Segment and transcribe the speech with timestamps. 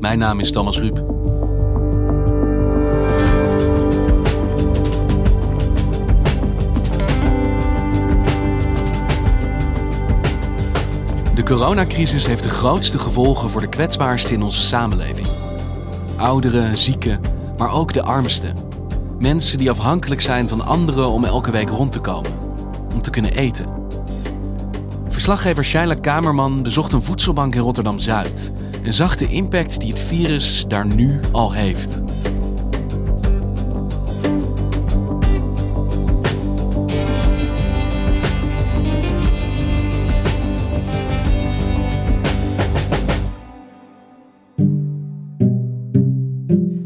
[0.00, 0.94] Mijn naam is Thomas Ruip.
[11.34, 15.26] De coronacrisis heeft de grootste gevolgen voor de kwetsbaarsten in onze samenleving.
[16.16, 17.20] Ouderen, zieken,
[17.58, 18.54] maar ook de armsten.
[19.18, 22.30] Mensen die afhankelijk zijn van anderen om elke week rond te komen,
[22.94, 23.66] om te kunnen eten.
[25.08, 28.52] Verslaggever Shaila Kamerman bezocht een voedselbank in Rotterdam Zuid
[28.86, 32.02] en zag de impact die het virus daar nu al heeft.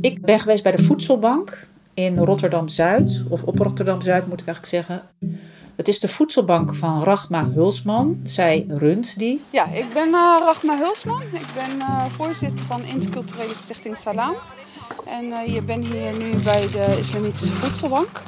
[0.00, 4.46] Ik ben geweest bij de Voedselbank in Rotterdam Zuid, of op Rotterdam Zuid moet ik
[4.46, 5.02] eigenlijk zeggen.
[5.80, 8.20] Het is de voedselbank van Rachma Hulsman.
[8.24, 9.42] Zij runt die.
[9.50, 11.22] Ja, ik ben uh, Rachma Hulsman.
[11.22, 14.34] Ik ben uh, voorzitter van Interculturele Stichting Salam.
[15.06, 18.22] En uh, je ben hier nu bij de Islamitische Voedselbank.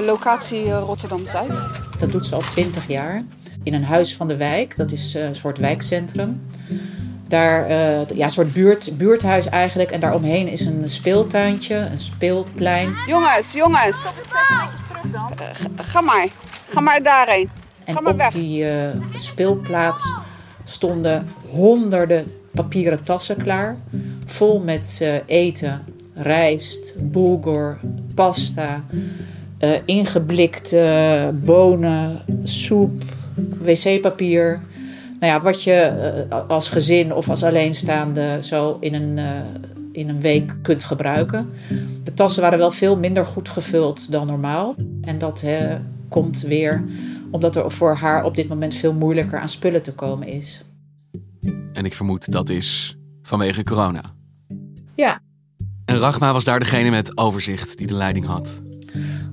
[0.00, 1.66] locatie Rotterdam Zuid.
[1.98, 3.22] Dat doet ze al twintig jaar.
[3.62, 4.76] In een huis van de wijk.
[4.76, 6.46] Dat is een soort wijkcentrum.
[7.28, 9.90] Daar, uh, ja, een soort buurt, buurthuis eigenlijk.
[9.90, 12.96] En daaromheen is een speeltuintje, een speelplein.
[13.06, 14.04] Jongens, jongens.
[14.32, 14.62] Uh,
[15.76, 16.28] ga maar.
[16.72, 17.48] Ga maar daarheen.
[17.84, 18.32] En ga maar op weg.
[18.32, 18.70] die uh,
[19.16, 20.14] speelplaats
[20.64, 23.76] stonden honderden papieren tassen klaar.
[24.24, 25.84] Vol met eten,
[26.14, 27.78] rijst, bulgur,
[28.14, 28.84] pasta,
[29.84, 33.02] ingeblikte bonen, soep,
[33.62, 34.60] wc-papier
[35.22, 35.92] nou ja, wat je
[36.48, 39.18] als gezin of als alleenstaande zo in een,
[39.92, 41.50] in een week kunt gebruiken.
[42.04, 44.74] De tassen waren wel veel minder goed gevuld dan normaal.
[45.02, 45.76] En dat hè,
[46.12, 46.84] komt weer
[47.30, 50.62] omdat er voor haar op dit moment veel moeilijker aan spullen te komen is.
[51.72, 54.02] En ik vermoed dat is vanwege corona.
[54.94, 55.20] Ja.
[55.84, 58.48] En Rachma was daar degene met overzicht die de leiding had.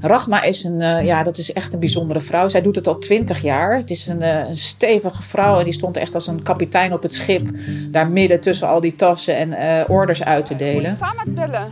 [0.02, 2.50] Rachma is een, uh, ja, dat is echt een bijzondere vrouw.
[2.50, 3.78] Zij doet het al twintig jaar.
[3.78, 7.04] Het is een, uh, een, stevige vrouw en die stond echt als een kapitein op
[7.04, 7.50] het schip.
[7.92, 10.96] Daar midden tussen al die tassen en uh, orders uit te delen.
[10.96, 11.72] Samen met bellen.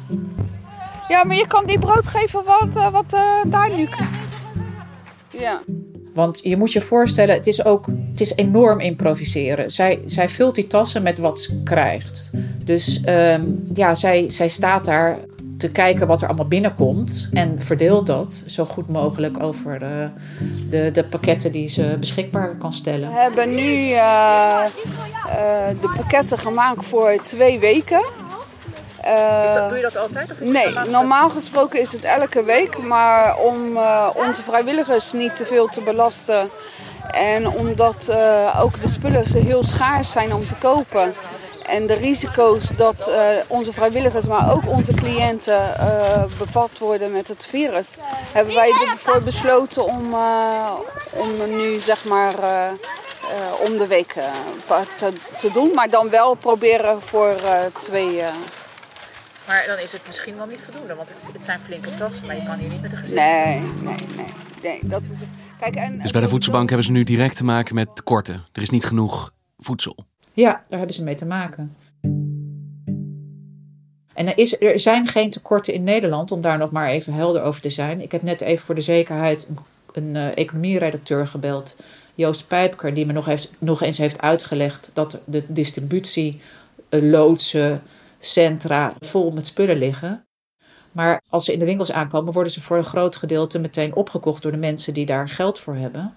[1.07, 3.09] Ja, maar je kan die brood geven wat, wat
[3.47, 3.87] daar nu...
[5.39, 5.61] Ja.
[6.13, 9.71] Want je moet je voorstellen, het is ook het is enorm improviseren.
[9.71, 12.29] Zij, zij vult die tassen met wat ze krijgt.
[12.65, 15.19] Dus um, ja, zij, zij staat daar
[15.57, 17.29] te kijken wat er allemaal binnenkomt.
[17.31, 20.09] En verdeelt dat zo goed mogelijk over de,
[20.69, 23.09] de, de pakketten die ze beschikbaar kan stellen.
[23.09, 28.03] We hebben nu uh, uh, de pakketten gemaakt voor twee weken.
[29.53, 30.31] Dat, doe je dat altijd?
[30.31, 32.77] Of nee, normaal gesproken is het elke week.
[32.77, 33.77] Maar om
[34.13, 36.49] onze vrijwilligers niet te veel te belasten.
[37.11, 38.11] En omdat
[38.59, 41.13] ook de spullen heel schaars zijn om te kopen
[41.67, 43.15] en de risico's dat uh,
[43.47, 47.95] onze vrijwilligers, maar ook onze cliënten uh, bevat worden met het virus,
[48.31, 50.73] hebben wij ervoor besloten om, uh,
[51.09, 52.35] om nu zeg maar
[53.65, 54.15] om de week
[54.97, 55.71] te, te, doen.
[55.73, 57.35] Maar dan wel proberen voor
[57.79, 58.21] twee.
[59.47, 62.35] Maar dan is het misschien wel niet voldoende, want het, het, zijn flinke tassen, maar
[62.35, 63.15] je kan hier niet met een gezin.
[63.15, 64.25] Nee, nee, nee.
[64.63, 65.17] nee dat is,
[65.59, 68.45] kijk, en, dus bij de voedselbank hebben ze nu direct te maken met tekorten.
[68.51, 69.95] Er is niet genoeg voedsel.
[70.33, 71.75] Ja, daar hebben ze mee te maken.
[74.13, 77.41] En er, is, er zijn geen tekorten in Nederland, om daar nog maar even helder
[77.41, 78.01] over te zijn.
[78.01, 79.57] Ik heb net even voor de zekerheid een,
[79.93, 81.75] een uh, economieredacteur gebeld,
[82.15, 86.41] Joost Pijpker, die me nog, heeft, nog eens heeft uitgelegd dat de distributie,
[86.89, 87.81] uh, loodsen,
[88.19, 90.25] centra vol met spullen liggen.
[90.91, 94.41] Maar als ze in de winkels aankomen, worden ze voor een groot gedeelte meteen opgekocht
[94.41, 96.13] door de mensen die daar geld voor hebben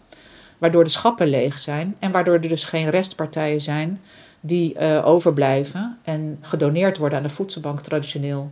[0.60, 4.00] waardoor de schappen leeg zijn en waardoor er dus geen restpartijen zijn
[4.40, 8.48] die uh, overblijven en gedoneerd worden aan de voedselbank traditioneel.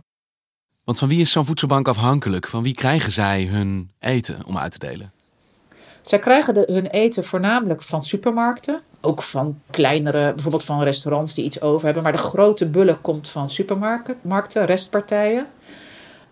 [0.83, 2.47] Want van wie is zo'n voedselbank afhankelijk?
[2.47, 5.11] Van wie krijgen zij hun eten om uit te delen?
[6.01, 8.81] Zij krijgen de, hun eten voornamelijk van supermarkten.
[9.01, 12.03] Ook van kleinere, bijvoorbeeld van restaurants die iets over hebben.
[12.03, 15.47] Maar de grote bulk komt van supermarkten, restpartijen.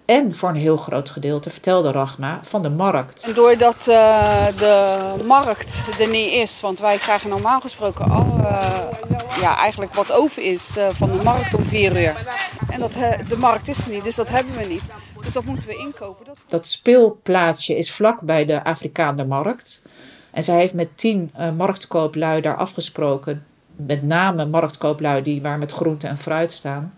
[0.05, 3.23] En voor een heel groot gedeelte, vertelde Rachma, van de markt.
[3.23, 8.77] En doordat uh, de markt er niet is, want wij krijgen normaal gesproken al uh,
[9.41, 12.25] ja, eigenlijk wat over is uh, van de markt om vier uur.
[12.71, 12.93] En dat,
[13.29, 14.83] de markt is er niet, dus dat hebben we niet.
[15.21, 16.25] Dus dat moeten we inkopen.
[16.25, 19.81] Dat, dat speelplaatsje is vlak bij de Afrikaanse markt.
[20.37, 23.45] En zij heeft met tien marktkooplui daar afgesproken.
[23.75, 26.93] Met name marktkooplui die waar met groente en fruit staan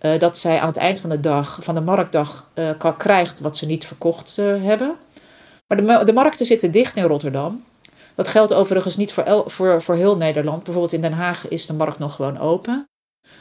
[0.00, 3.56] uh, dat zij aan het eind van de dag, van de marktdag, uh, krijgt wat
[3.56, 4.96] ze niet verkocht uh, hebben.
[5.66, 7.64] Maar de, de, markten zitten dicht in Rotterdam.
[8.14, 10.62] Dat geldt overigens niet voor, voor, voor heel Nederland.
[10.62, 12.88] Bijvoorbeeld in Den Haag is de markt nog gewoon open.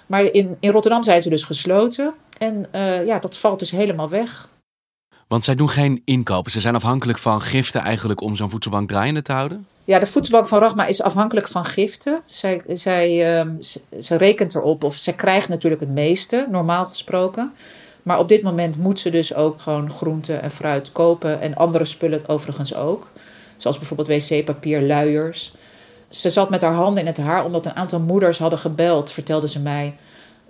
[0.05, 2.13] Maar in, in Rotterdam zijn ze dus gesloten.
[2.37, 2.65] En
[3.05, 4.49] ja, dat valt dus helemaal weg.
[5.29, 6.51] Want zij doen geen inkopen.
[6.51, 9.67] Ze zijn afhankelijk van giften eigenlijk om zo'n voedselbank draaiende te houden?
[9.83, 12.19] Ja, de voedselbank van Rachma is afhankelijk van giften.
[12.25, 13.51] Zij, zij, uh,
[13.99, 17.51] ze, rekent erop, of zij krijgt natuurlijk het meeste, normaal gesproken.
[18.03, 21.41] Maar op dit moment moet ze dus ook gewoon groente en fruit kopen.
[21.41, 23.11] En andere spullen overigens ook.
[23.57, 25.53] Zoals bijvoorbeeld wc-papier, luiers.
[26.07, 29.47] Ze zat met haar handen in het haar omdat een aantal moeders hadden gebeld, vertelde
[29.47, 29.95] ze mij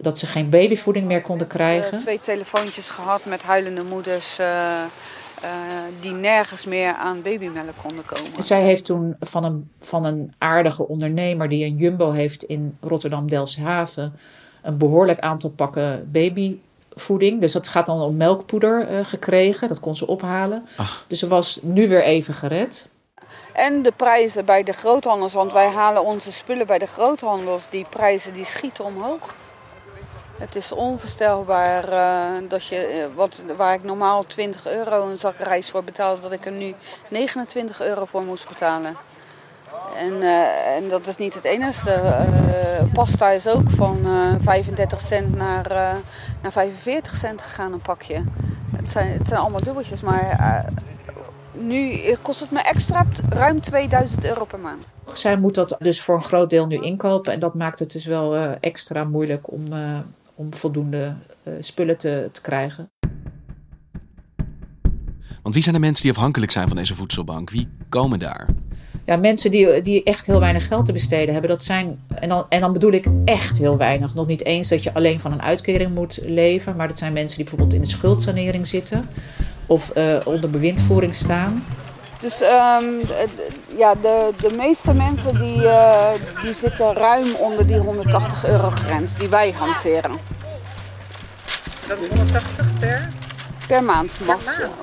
[0.02, 1.94] dat ze geen babyvoeding meer konden krijgen.
[1.94, 4.40] Uh, twee telefoontjes gehad met huilende moeders.
[4.40, 4.48] Uh,
[5.44, 5.50] uh,
[6.02, 8.44] die nergens meer aan babymelk konden komen.
[8.44, 14.14] Zij heeft toen van een, van een aardige ondernemer die een jumbo heeft in Rotterdam-Delfshaven
[14.62, 17.42] een behoorlijk aantal pakken babyvoeding.
[17.42, 19.68] Dus dat gaat dan om melkpoeder uh, gekregen.
[19.68, 20.66] Dat kon ze ophalen.
[20.76, 21.06] Ach.
[21.08, 22.88] Dus ze was nu weer even gered.
[23.54, 27.64] En de prijzen bij de groothandels, want wij halen onze spullen bij de groothandels.
[27.70, 29.36] Die prijzen die schieten omhoog.
[30.38, 35.36] Het is onvoorstelbaar uh, dat je, uh, wat, waar ik normaal 20 euro een zak
[35.38, 36.74] rijst voor betaalde, dat ik er nu
[37.08, 38.96] 29 euro voor moest betalen.
[39.96, 42.16] En, uh, en dat is niet het enige.
[42.94, 43.98] pasta is ook van
[44.42, 45.68] 35 cent naar,
[46.42, 48.24] naar 45 cent gegaan een pakje.
[48.76, 50.66] Het zijn, het zijn allemaal dubbeltjes, maar
[51.62, 54.84] nu kost het me extra ruim 2000 euro per maand.
[55.14, 57.34] Zij moet dat dus voor een groot deel nu inkopen.
[57.34, 59.64] En dat maakt het dus wel extra moeilijk om,
[60.36, 62.90] om voldoende uh, spullen te, te krijgen.
[65.42, 67.50] Want wie zijn de mensen die afhankelijk zijn van deze voedselbank?
[67.50, 68.48] Wie komen daar?
[69.06, 71.52] Ja, mensen die, die echt heel weinig geld te besteden hebben.
[71.52, 74.14] Dat zijn, en, dan, en dan bedoel ik echt heel weinig.
[74.14, 76.76] Nog niet eens dat je alleen van een uitkering moet leven.
[76.76, 79.10] Maar dat zijn mensen die bijvoorbeeld in de schuldsanering zitten.
[79.70, 81.66] Of uh, onder bewindvoering staan.
[82.20, 83.02] Dus um,
[83.78, 86.10] ja, de, de meeste mensen die, uh,
[86.44, 90.12] die zitten ruim onder die 180 euro grens die wij hanteren.
[91.88, 93.10] Dat is 180 per?
[93.68, 94.38] Per maand, per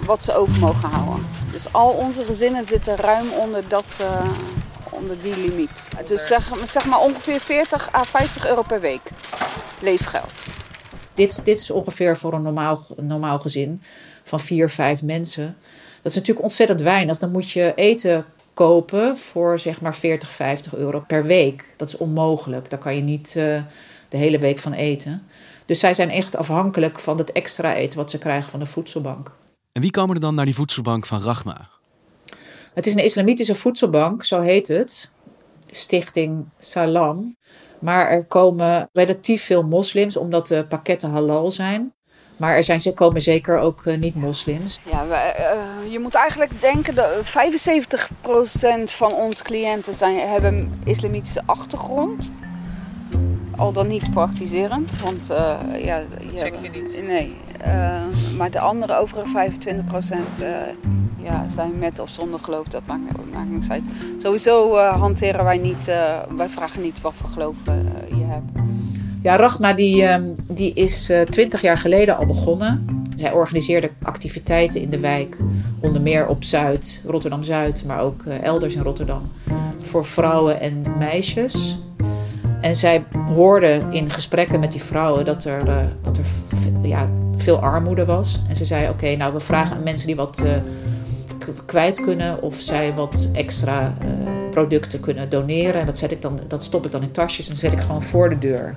[0.07, 1.27] wat, ze over mogen houden.
[1.53, 4.31] Dus al onze gezinnen zitten ruim onder, dat, uh,
[4.91, 5.87] onder die limiet.
[6.07, 9.11] Dus zeg, zeg maar ongeveer 40 à 50 euro per week
[9.81, 10.33] leefgeld.
[11.15, 13.83] Dit, dit is ongeveer voor een normaal, normaal gezin
[14.27, 15.57] van vier, vijf mensen.
[16.03, 17.19] Dat is natuurlijk ontzettend weinig.
[17.19, 18.25] Dan moet je eten
[18.55, 21.65] kopen voor zeg maar 40, 50 euro per week.
[21.77, 22.71] Dat is onmogelijk.
[22.71, 23.63] Daar kan je niet uh,
[24.09, 25.27] de hele week van eten.
[25.67, 29.33] Dus zij zijn echt afhankelijk van het extra eten wat ze krijgen van de voedselbank.
[29.73, 31.69] En wie komen er dan naar die voedselbank van Rachma?
[32.75, 35.11] Het is een islamitische voedselbank, zo heet het.
[35.71, 37.37] Stichting Salam.
[37.79, 41.93] Maar er komen relatief veel moslims, omdat de pakketten halal zijn.
[42.37, 44.81] Maar er zijn, komen zeker ook uh, niet-moslims.
[44.91, 47.29] Ja, uh, je moet eigenlijk denken dat 75%
[48.85, 52.31] van onze cliënten zijn, hebben islamitische achtergrond.
[53.57, 54.91] Al dan niet praktiserend.
[55.01, 56.03] Want, uh, ja,
[56.35, 57.07] Zeker niet.
[57.07, 57.37] Nee.
[58.37, 59.51] maar de andere overige
[60.39, 60.45] 25%
[61.23, 62.67] ja, zijn met of zonder geloof.
[62.67, 63.03] Dat maakt,
[63.33, 63.83] maakt niks uit.
[64.19, 65.85] Sowieso hanteren wij niet,
[66.37, 67.86] wij vragen niet wat voor geloof je.
[69.27, 72.87] Ja, Rachma die, ehm, die is eh, twintig jaar geleden al begonnen.
[73.17, 75.37] Hij organiseerde activiteiten in de wijk,
[75.81, 79.23] onder meer op Zuid, Rotterdam-Zuid, maar ook eh, elders in Rotterdam,
[79.79, 81.79] voor vrouwen en meisjes.
[82.61, 83.05] En zij
[83.35, 86.25] hoorde in gesprekken met die vrouwen dat er, uh, dat er
[86.83, 88.43] ja, veel armoede was.
[88.49, 90.43] En ze zei: Oké, nou we vragen aan mensen die wat
[91.65, 93.95] kwijt kunnen of zij wat extra
[94.51, 95.81] producten kunnen doneren.
[95.81, 98.03] En dat, zet ik dan, dat stop ik dan in tasjes en zet ik gewoon
[98.03, 98.77] voor de deur.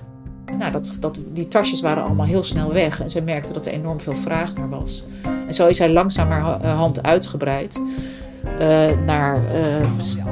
[0.59, 3.01] Nou, dat, dat, die tasjes waren allemaal heel snel weg.
[3.01, 5.03] En ze merkte dat er enorm veel vraag naar was.
[5.47, 7.81] En zo is hij langzamerhand eh, uitgebreid.
[8.61, 9.89] Uh, naar uh,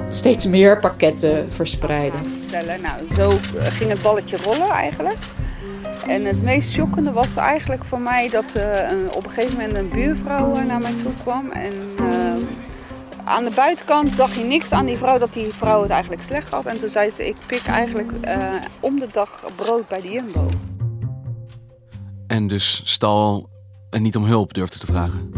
[0.09, 2.19] steeds meer pakketten verspreiden.
[2.51, 5.17] Nou, zo ging het balletje rollen eigenlijk.
[6.07, 8.45] En het meest schokkende was eigenlijk voor mij dat
[9.11, 11.51] op een gegeven moment een buurvrouw naar mij toe kwam.
[11.51, 11.71] En
[13.27, 16.49] aan de buitenkant zag je niks aan die vrouw dat die vrouw het eigenlijk slecht
[16.49, 16.65] had.
[16.65, 18.11] En toen zei ze, ik pik eigenlijk
[18.79, 20.49] om de dag brood bij de Jumbo.
[22.27, 23.49] En dus stal
[23.89, 25.31] en niet om hulp durfde te vragen.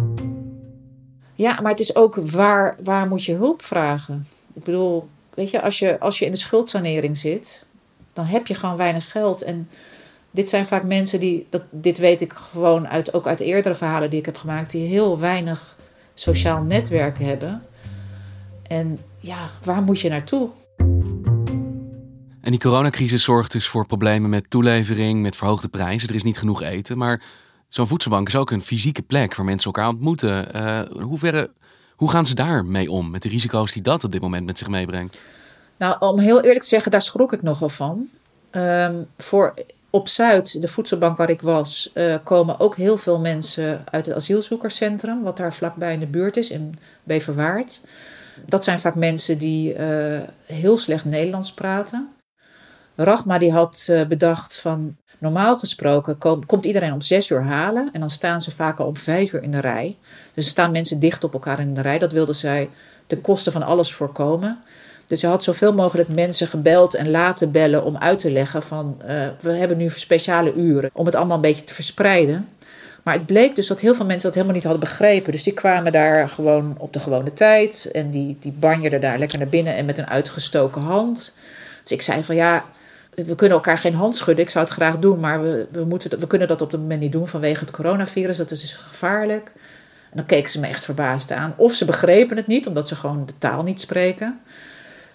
[1.35, 4.27] Ja, maar het is ook waar, waar moet je hulp vragen?
[4.53, 7.65] Ik bedoel, weet je als, je, als je in de schuldsanering zit,
[8.13, 9.41] dan heb je gewoon weinig geld.
[9.41, 9.69] En
[10.31, 14.09] dit zijn vaak mensen die, dat, dit weet ik gewoon uit, ook uit eerdere verhalen
[14.09, 15.77] die ik heb gemaakt, die heel weinig
[16.13, 17.63] sociaal netwerk hebben.
[18.69, 20.49] En ja, waar moet je naartoe?
[22.41, 26.09] En die coronacrisis zorgt dus voor problemen met toelevering, met verhoogde prijzen.
[26.09, 26.97] Er is niet genoeg eten.
[26.97, 27.21] Maar
[27.67, 30.55] zo'n voedselbank is ook een fysieke plek waar mensen elkaar ontmoeten.
[30.55, 30.81] Uh,
[31.95, 33.09] hoe, gaan ze daarmee om?
[33.09, 35.21] Met de risico's die dat op dit moment met zich meebrengt?
[35.77, 38.07] Nou, om heel eerlijk te zeggen, daar schrok ik nogal van.
[38.51, 39.53] Um, voor
[39.89, 44.15] op Zuid, de voedselbank waar ik was, uh, komen ook heel veel mensen uit het
[44.15, 47.81] asielzoekerscentrum, wat daar vlakbij in de buurt is, in Beverwaard.
[48.45, 52.09] Dat zijn vaak mensen die uh, heel slecht Nederlands praten.
[52.95, 57.89] Rachma die had uh, bedacht van normaal gesproken kom, komt iedereen om zes uur halen
[57.93, 59.97] en dan staan ze vaak al om vijf uur in de rij.
[60.33, 61.99] Dus staan mensen dicht op elkaar in de rij.
[61.99, 62.69] Dat wilde zij
[63.05, 64.59] ten koste van alles voorkomen.
[65.05, 68.97] Dus ze had zoveel mogelijk mensen gebeld en laten bellen om uit te leggen van
[69.01, 69.07] uh,
[69.39, 72.47] we hebben nu speciale uren om het allemaal een beetje te verspreiden.
[73.03, 75.31] Maar het bleek dus dat heel veel mensen dat helemaal niet hadden begrepen.
[75.31, 79.39] Dus die kwamen daar gewoon op de gewone tijd en die, die banjerden daar lekker
[79.39, 81.35] naar binnen en met een uitgestoken hand.
[81.81, 82.65] Dus ik zei van ja,
[83.15, 84.45] we kunnen elkaar geen hand schudden.
[84.45, 87.01] Ik zou het graag doen, maar we, we, moeten, we kunnen dat op het moment
[87.01, 88.37] niet doen vanwege het coronavirus.
[88.37, 89.51] Dat is dus gevaarlijk.
[90.09, 91.53] En dan keken ze me echt verbaasd aan.
[91.57, 94.39] Of ze begrepen het niet, omdat ze gewoon de taal niet spreken.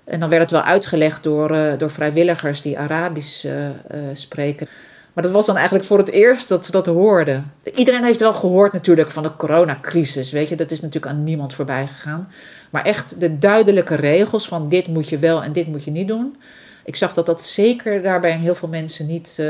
[0.04, 3.70] En dan werd het wel uitgelegd door, uh, door vrijwilligers die Arabisch uh, uh,
[4.12, 4.66] spreken.
[5.14, 7.52] Maar dat was dan eigenlijk voor het eerst dat ze dat hoorden.
[7.74, 10.32] Iedereen heeft wel gehoord natuurlijk van de coronacrisis.
[10.32, 12.32] Weet je, dat is natuurlijk aan niemand voorbij gegaan.
[12.70, 16.08] Maar echt de duidelijke regels van dit moet je wel en dit moet je niet
[16.08, 16.36] doen.
[16.84, 19.42] Ik zag dat dat zeker daarbij heel veel mensen niet,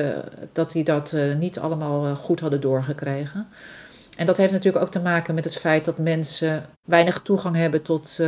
[0.53, 3.47] dat die dat niet allemaal goed hadden doorgekregen.
[4.17, 7.83] En dat heeft natuurlijk ook te maken met het feit dat mensen weinig toegang hebben
[7.83, 8.21] tot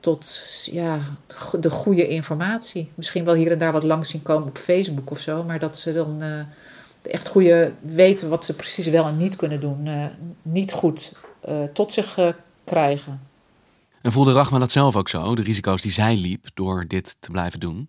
[0.00, 0.40] tot
[0.70, 1.00] ja,
[1.60, 2.90] de goede informatie.
[2.94, 5.78] Misschien wel hier en daar wat langs zien komen op Facebook of zo, maar dat
[5.78, 6.40] ze dan uh,
[7.02, 10.06] echt goede weten wat ze precies wel en niet kunnen doen, uh,
[10.42, 11.12] niet goed
[11.48, 13.20] uh, tot zich krijgen.
[14.02, 17.30] En voelde Rachma dat zelf ook zo, de risico's die zij liep door dit te
[17.30, 17.88] blijven doen?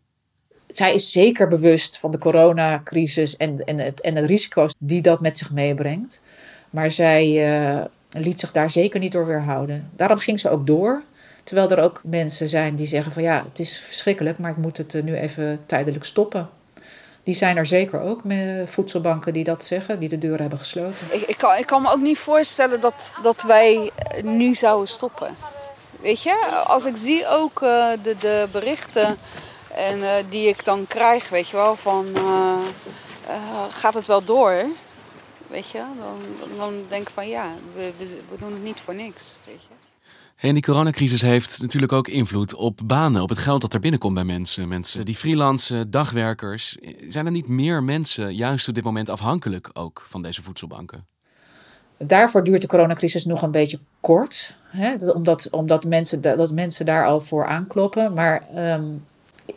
[0.68, 5.22] Zij is zeker bewust van de coronacrisis en, en, het, en de risico's die dat
[5.22, 6.22] met zich meebrengt.
[6.70, 9.89] Maar zij liet zich daar zeker niet door weerhouden.
[9.96, 11.04] Daarom ging ze ook door.
[11.50, 14.77] Terwijl er ook mensen zijn die zeggen van ja, het is verschrikkelijk, maar ik moet
[14.77, 16.50] het eh, nu even tijdelijk stoppen.
[17.24, 21.08] Die zijn er zeker ook met voedselbanken die dat zeggen, die de deuren hebben gesloten.
[21.10, 23.91] Ik, ik, kan, ik kan me ook niet voorstellen dat, dat wij
[24.24, 25.36] nu zouden stoppen.
[26.01, 29.18] Weet je, als ik zie ook uh, de, de berichten
[29.75, 32.06] en, uh, die ik dan krijg, weet je wel, van
[33.70, 34.65] gaat het wel door?
[35.48, 38.96] Weet je, dan, dan denk ik van ja, we, we, we doen het niet voor
[38.96, 39.36] niks.
[39.46, 39.78] Weet je.
[40.39, 44.13] En die coronacrisis heeft natuurlijk ook invloed op banen, op het geld dat er binnenkomt
[44.13, 44.67] bij mensen.
[44.67, 46.77] Mensen die freelancen, dagwerkers.
[47.08, 51.05] Zijn er niet meer mensen juist op dit moment afhankelijk ook van deze voedselbanken?
[51.98, 54.55] Daarvoor duurt de coronacrisis nog een beetje kort.
[54.63, 55.12] Hè?
[55.13, 58.13] Omdat, omdat mensen, dat mensen daar al voor aankloppen.
[58.13, 59.05] Maar um,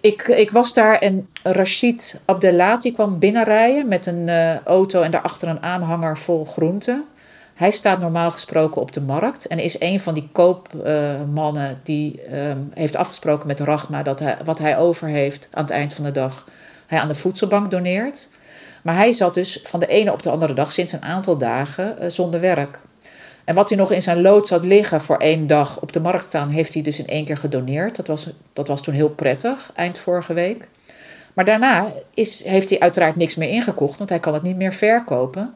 [0.00, 5.48] ik, ik was daar en Rashid Abdelati kwam binnenrijden met een uh, auto en daarachter
[5.48, 7.04] een aanhanger vol groenten.
[7.54, 12.70] Hij staat normaal gesproken op de markt en is een van die koopmannen die um,
[12.74, 16.12] heeft afgesproken met Rachma dat hij, wat hij over heeft aan het eind van de
[16.12, 16.44] dag
[16.86, 18.28] hij aan de voedselbank doneert.
[18.82, 21.96] Maar hij zat dus van de ene op de andere dag sinds een aantal dagen
[22.00, 22.80] uh, zonder werk.
[23.44, 26.24] En wat hij nog in zijn lood zat liggen voor één dag op de markt
[26.24, 27.96] staan, heeft hij dus in één keer gedoneerd.
[27.96, 30.68] Dat was, dat was toen heel prettig, eind vorige week.
[31.32, 34.72] Maar daarna is, heeft hij uiteraard niks meer ingekocht, want hij kan het niet meer
[34.72, 35.52] verkopen.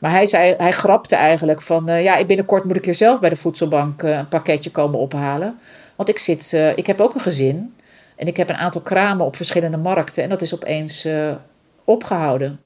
[0.00, 3.30] Maar hij, zei, hij grapte eigenlijk van, uh, ja, binnenkort moet ik hier zelf bij
[3.30, 5.58] de voedselbank uh, een pakketje komen ophalen.
[5.96, 7.74] Want ik, zit, uh, ik heb ook een gezin
[8.16, 11.08] en ik heb een aantal kramen op verschillende markten en dat is opeens
[11.84, 12.60] opgehouden.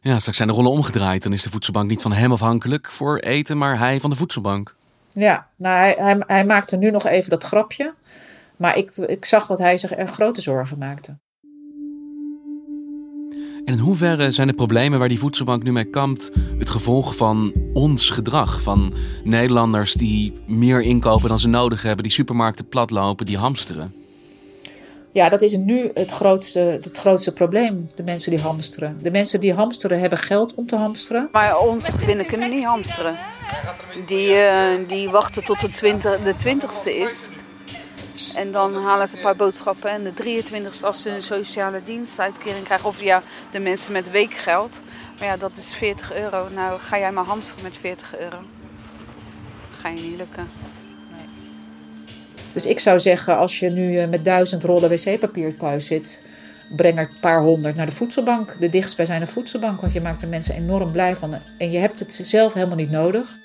[0.00, 1.22] Ja, straks zijn de rollen omgedraaid.
[1.22, 4.76] Dan is de voedselbank niet van hem afhankelijk voor eten, maar hij van de voedselbank.
[5.12, 7.94] Ja, nou, hij, hij, hij maakte nu nog even dat grapje.
[8.56, 11.16] Maar ik, ik zag dat hij zich er grote zorgen maakte.
[13.66, 17.54] En in hoeverre zijn de problemen waar die voedselbank nu mee kampt het gevolg van
[17.72, 18.62] ons gedrag?
[18.62, 18.94] Van
[19.24, 23.94] Nederlanders die meer inkopen dan ze nodig hebben, die supermarkten platlopen, die hamsteren?
[25.12, 28.98] Ja, dat is nu het grootste, het grootste probleem, de mensen die hamsteren.
[29.02, 31.28] De mensen die hamsteren hebben geld om te hamsteren.
[31.32, 33.14] Maar onze gezinnen kunnen niet hamsteren.
[34.06, 37.28] Die, uh, die wachten tot de, 20, de 20ste is.
[38.36, 39.90] En dan halen ze een paar boodschappen.
[39.90, 42.88] En de 23ste als ze een sociale dienstuitkering krijgen.
[42.88, 44.80] Of ja, de mensen met weekgeld.
[45.18, 46.48] Maar ja, dat is 40 euro.
[46.54, 48.36] Nou, ga jij maar hamsteren met 40 euro.
[49.80, 50.48] Ga je niet lukken.
[52.52, 56.22] Dus ik zou zeggen, als je nu eh, met duizend rollen wc-papier thuis zit,
[56.76, 58.56] breng er een paar honderd naar de voedselbank.
[58.60, 61.34] De dichtstbijzijnde voedselbank, want je maakt de mensen enorm blij van.
[61.58, 63.38] En je hebt het zelf helemaal niet nodig.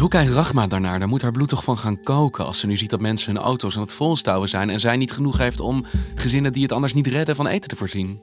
[0.00, 0.98] Hoe kijkt Rachma daarnaar?
[0.98, 3.42] Daar moet haar bloed toch van gaan koken als ze nu ziet dat mensen hun
[3.42, 5.84] auto's aan het volstouwen zijn en zij niet genoeg heeft om
[6.14, 8.20] gezinnen die het anders niet redden van eten te voorzien.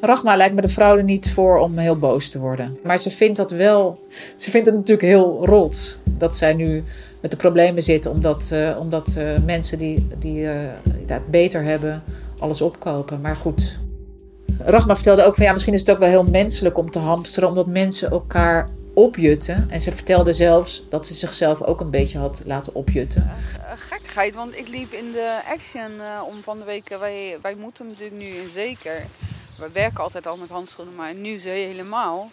[0.00, 2.78] Rachma lijkt me de vrouw er niet voor om heel boos te worden.
[2.82, 3.98] Maar ze vindt dat wel.
[4.36, 6.84] Ze vindt het natuurlijk heel rot dat zij nu
[7.20, 10.50] met de problemen zitten, omdat, uh, omdat uh, mensen die, die uh,
[11.06, 12.02] het beter hebben,
[12.38, 13.20] alles opkopen.
[13.20, 13.78] Maar goed.
[14.58, 17.48] Rachma vertelde ook van ja, misschien is het ook wel heel menselijk om te hamsteren,
[17.48, 19.70] omdat mensen elkaar opjutten.
[19.70, 23.30] En ze vertelde zelfs dat ze zichzelf ook een beetje had laten opjutten.
[23.76, 26.88] gekkigheid, want ik liep in de action om van de week.
[26.88, 29.02] Wij, wij moeten natuurlijk nu in zeker.
[29.58, 32.30] We werken altijd al met handschoenen, maar nu ze helemaal.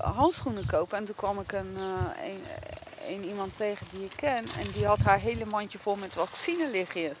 [0.00, 0.98] handschoenen kopen.
[0.98, 1.76] En toen kwam ik een,
[2.26, 2.40] een
[3.08, 4.44] een iemand tegen die ik ken.
[4.58, 7.18] En die had haar hele mandje vol met vaccinelichtjes.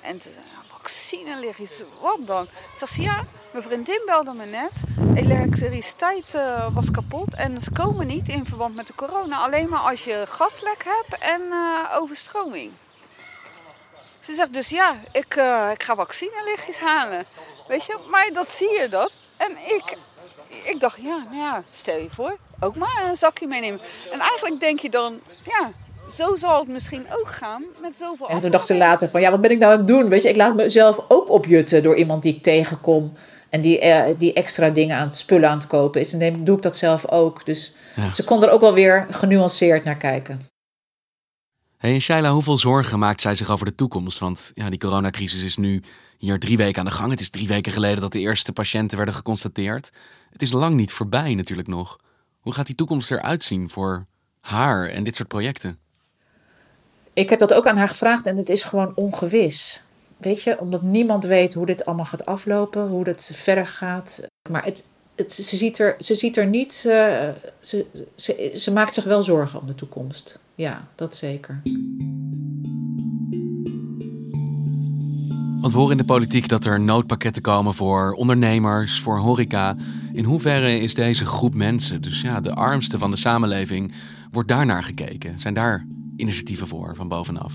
[0.00, 2.48] En toen zei vaccinelichtjes, wat dan?
[2.78, 4.72] Toen zei ja, mijn vriendin belde me net.
[5.14, 9.36] Elektriciteit uh, was kapot en ze komen niet in verband met de corona.
[9.36, 12.70] Alleen maar als je gaslek hebt en uh, overstroming.
[14.20, 17.24] Ze zegt dus ja, ik, uh, ik ga vaccinelichtjes halen.
[17.68, 19.12] Weet je, maar dat zie je dat.
[19.36, 19.96] En ik,
[20.64, 23.80] ik dacht, ja, nou ja, stel je voor, ook maar een zakje meenemen.
[24.12, 25.70] En eigenlijk denk je dan, ja,
[26.10, 29.30] zo zal het misschien ook gaan met zoveel En toen dacht ze later van, ja,
[29.30, 30.08] wat ben ik nou aan het doen?
[30.08, 33.12] Weet je, ik laat mezelf ook opjutten door iemand die ik tegenkom.
[33.54, 36.12] En die, eh, die extra dingen aan het spullen aan het kopen is.
[36.12, 37.44] En dan doe ik dat zelf ook.
[37.44, 37.72] Dus
[38.14, 40.40] ze kon er ook wel weer genuanceerd naar kijken.
[41.76, 44.18] Hey, Shaila, hoeveel zorgen maakt zij zich over de toekomst?
[44.18, 45.82] Want ja, die coronacrisis is nu
[46.18, 47.10] hier drie weken aan de gang.
[47.10, 49.90] Het is drie weken geleden dat de eerste patiënten werden geconstateerd.
[50.30, 51.98] Het is lang niet voorbij natuurlijk nog.
[52.40, 54.06] Hoe gaat die toekomst eruit zien voor
[54.40, 55.78] haar en dit soort projecten?
[57.12, 59.82] Ik heb dat ook aan haar gevraagd en het is gewoon ongewis.
[60.24, 64.28] Weet je, omdat niemand weet hoe dit allemaal gaat aflopen, hoe het verder gaat.
[64.50, 66.84] Maar het, het, ze, ziet er, ze ziet er niet.
[66.86, 66.94] Uh,
[67.60, 70.38] ze, ze, ze maakt zich wel zorgen om de toekomst.
[70.54, 71.60] Ja, dat zeker.
[75.60, 79.76] Want we horen in de politiek dat er noodpakketten komen voor ondernemers, voor horeca.
[80.12, 83.92] In hoeverre is deze groep mensen, dus ja, de armste van de samenleving,
[84.30, 85.40] wordt daarnaar gekeken?
[85.40, 87.54] Zijn daar initiatieven voor van bovenaf?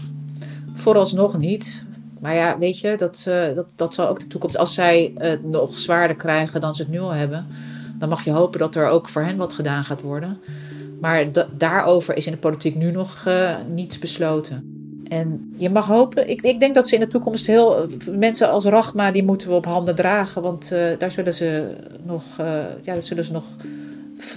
[0.73, 1.87] Vooralsnog niet.
[2.19, 4.57] Maar ja, weet je, dat, uh, dat, dat zal ook de toekomst.
[4.57, 7.47] Als zij het nog zwaarder krijgen dan ze het nu al hebben,
[7.97, 10.39] dan mag je hopen dat er ook voor hen wat gedaan gaat worden.
[11.01, 11.25] Maar
[11.57, 14.73] daarover is in de politiek nu nog uh, niets besloten.
[15.07, 17.87] En je mag hopen, ik, ik denk dat ze in de toekomst heel.
[18.11, 20.41] Mensen als Rachma, die moeten we op handen dragen.
[20.41, 22.23] Want uh, daar zullen ze nog.
[22.39, 22.45] Uh,
[22.81, 23.45] ja, daar zullen ze nog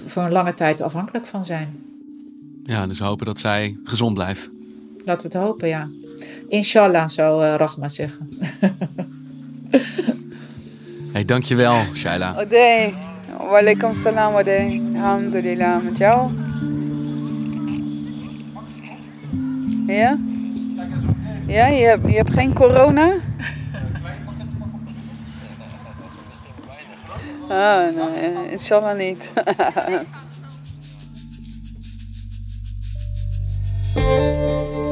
[0.05, 1.79] voor een lange tijd afhankelijk van zijn.
[2.63, 4.49] Ja, dus hopen dat zij gezond blijft.
[5.05, 5.87] Laten we het hopen, ja.
[6.53, 8.29] Inshallah, zou uh, Rachma zeggen.
[11.13, 12.35] hey, dankjewel, Shaila.
[12.37, 12.93] Ode.
[13.49, 14.81] Walaikum salam, Ode.
[14.95, 16.31] Alhamdulillah, met jou?
[19.87, 20.17] Ja?
[21.47, 23.13] Ja, je hebt, je hebt geen corona?
[27.49, 29.29] Ah, nee, inshallah niet.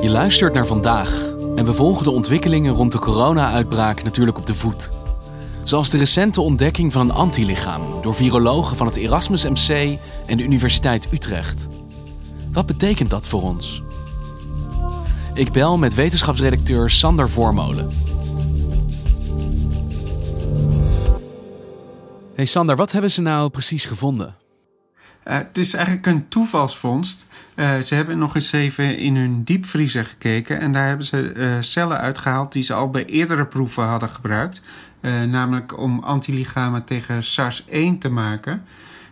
[0.02, 1.31] Je luistert naar vandaag
[1.62, 4.92] en we volgen de ontwikkelingen rond de corona-uitbraak natuurlijk op de voet.
[5.64, 10.44] Zoals de recente ontdekking van een antilichaam door virologen van het Erasmus MC en de
[10.44, 11.68] Universiteit Utrecht.
[12.52, 13.84] Wat betekent dat voor ons?
[15.34, 17.90] Ik bel met wetenschapsredacteur Sander Voormolen.
[22.36, 24.36] Hey Sander, wat hebben ze nou precies gevonden?
[25.28, 27.26] Uh, het is eigenlijk een toevalsvondst.
[27.56, 31.58] Uh, ze hebben nog eens even in hun diepvriezer gekeken en daar hebben ze uh,
[31.60, 34.62] cellen uitgehaald die ze al bij eerdere proeven hadden gebruikt.
[35.02, 38.64] namelijk om antilichamen tegen SARS-1 te maken.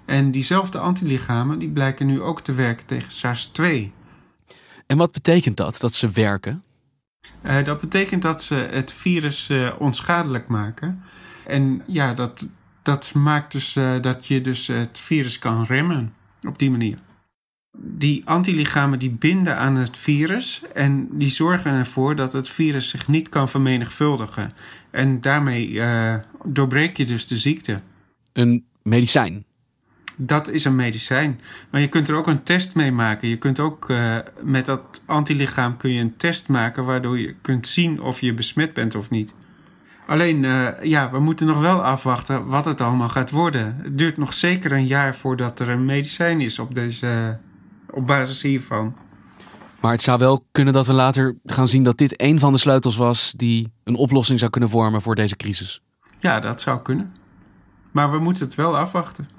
[0.06, 3.64] En diezelfde antilichamen die blijken nu ook te werken tegen SARS-2.
[4.86, 6.64] En wat betekent dat, dat ze werken?
[7.64, 11.04] Dat betekent dat ze het virus onschadelijk maken.
[11.46, 12.50] En ja, dat,
[12.82, 16.14] dat maakt dus dat je dus het virus kan remmen
[16.48, 16.98] op die manier.
[17.82, 23.08] Die antilichamen die binden aan het virus en die zorgen ervoor dat het virus zich
[23.08, 24.54] niet kan vermenigvuldigen.
[24.92, 26.14] En daarmee uh,
[26.44, 27.80] doorbreek je dus de ziekte.
[28.34, 29.46] Een medicijn?
[30.16, 31.40] Dat is een medicijn.
[31.70, 33.30] Maar je kunt er ook een test mee maken.
[33.30, 37.68] Je kunt ook uh, met dat antilichaam kun je een test maken waardoor je kunt
[37.68, 39.34] zien of je besmet bent of niet.
[40.08, 43.80] Alleen, uh, ja, we moeten nog wel afwachten wat het allemaal gaat worden.
[43.84, 47.38] Het duurt nog zeker een jaar voordat er een medicijn is op, deze,
[47.92, 48.96] op basis hiervan.
[49.82, 52.60] Maar het zou wel kunnen dat we later gaan zien dat dit een van de
[52.60, 55.82] sleutels was die een oplossing zou kunnen vormen voor deze crisis.
[56.18, 57.14] Ja, dat zou kunnen.
[57.92, 59.30] Maar we moeten het wel afwachten.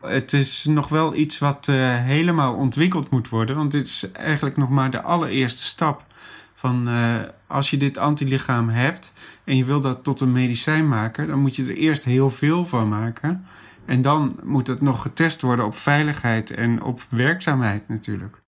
[0.00, 4.56] Het is nog wel iets wat uh, helemaal ontwikkeld moet worden, want dit is eigenlijk
[4.56, 6.02] nog maar de allereerste stap.
[6.54, 7.14] Van uh,
[7.46, 9.12] als je dit antilichaam hebt
[9.44, 12.66] en je wil dat tot een medicijn maken, dan moet je er eerst heel veel
[12.66, 13.46] van maken.
[13.90, 18.38] En dan moet het nog getest worden op veiligheid en op werkzaamheid natuurlijk.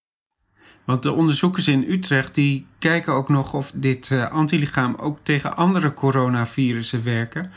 [0.85, 5.57] Want de onderzoekers in Utrecht die kijken ook nog of dit uh, antilichaam ook tegen
[5.57, 7.51] andere coronavirussen werken.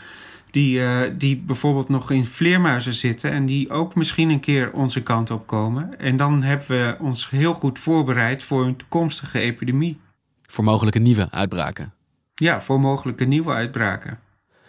[0.50, 5.02] Die, uh, die bijvoorbeeld nog in vleermuizen zitten en die ook misschien een keer onze
[5.02, 5.98] kant op komen.
[5.98, 10.00] En dan hebben we ons heel goed voorbereid voor een toekomstige epidemie.
[10.42, 11.92] Voor mogelijke nieuwe uitbraken.
[12.34, 14.18] Ja, voor mogelijke nieuwe uitbraken.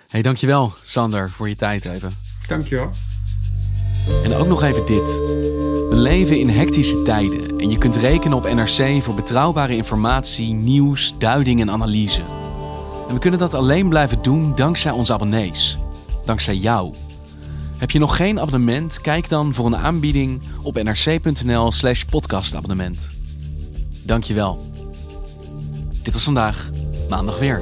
[0.07, 2.36] hey, dankjewel Sander voor je tijd even.
[2.47, 2.91] Dankjewel.
[4.23, 5.03] En ook nog even dit.
[5.89, 11.15] We leven in hectische tijden en je kunt rekenen op NRC voor betrouwbare informatie, nieuws,
[11.17, 12.21] duiding en analyse.
[13.07, 15.77] En we kunnen dat alleen blijven doen dankzij onze abonnees.
[16.25, 16.93] Dankzij jou.
[17.77, 19.01] Heb je nog geen abonnement?
[19.01, 23.09] Kijk dan voor een aanbieding op nrc.nl/slash podcastabonnement.
[24.03, 24.71] Dankjewel.
[26.03, 26.69] Dit was vandaag,
[27.09, 27.61] maandag weer.